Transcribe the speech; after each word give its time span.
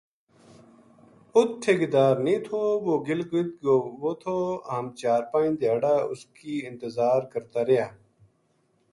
اُت 1.35 1.49
ٹھیکیدار 1.61 2.15
نیہہ 2.25 2.43
تھو 2.45 2.61
وہ 2.85 2.93
گلگت 3.07 3.49
گیو 3.61 3.77
وو 3.99 4.11
تھو 4.21 4.37
ہم 4.73 4.85
چار 4.99 5.21
پنج 5.31 5.49
دھیاڑا 5.61 5.95
اس 6.11 6.21
کی 6.37 6.53
انتظار 6.69 7.19
کرت 7.31 7.53
رہیا 7.67 7.87